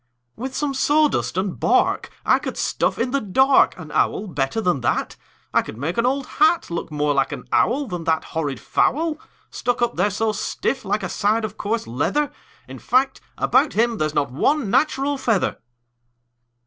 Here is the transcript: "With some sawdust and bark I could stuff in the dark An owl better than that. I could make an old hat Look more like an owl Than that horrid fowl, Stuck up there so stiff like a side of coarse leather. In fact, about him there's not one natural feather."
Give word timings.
"With 0.35 0.55
some 0.55 0.73
sawdust 0.73 1.37
and 1.37 1.59
bark 1.59 2.09
I 2.25 2.39
could 2.39 2.57
stuff 2.57 2.97
in 2.97 3.11
the 3.11 3.21
dark 3.21 3.77
An 3.77 3.91
owl 3.91 4.25
better 4.25 4.59
than 4.59 4.81
that. 4.81 5.15
I 5.53 5.61
could 5.61 5.77
make 5.77 5.95
an 5.99 6.07
old 6.07 6.25
hat 6.25 6.71
Look 6.71 6.89
more 6.91 7.13
like 7.13 7.31
an 7.31 7.43
owl 7.51 7.85
Than 7.85 8.05
that 8.05 8.23
horrid 8.23 8.59
fowl, 8.59 9.19
Stuck 9.51 9.79
up 9.83 9.97
there 9.97 10.09
so 10.09 10.31
stiff 10.31 10.83
like 10.85 11.03
a 11.03 11.07
side 11.07 11.45
of 11.45 11.55
coarse 11.55 11.85
leather. 11.85 12.31
In 12.67 12.79
fact, 12.79 13.21
about 13.37 13.73
him 13.73 13.99
there's 13.99 14.15
not 14.15 14.31
one 14.31 14.71
natural 14.71 15.19
feather." 15.19 15.59